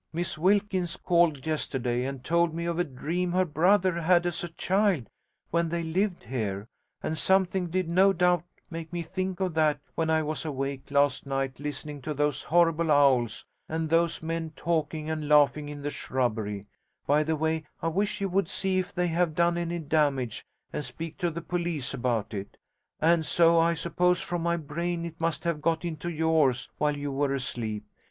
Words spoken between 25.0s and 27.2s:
it must have got into yours while you